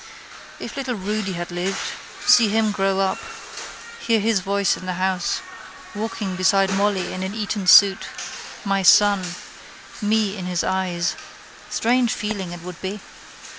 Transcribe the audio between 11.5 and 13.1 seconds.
Strange feeling it would be.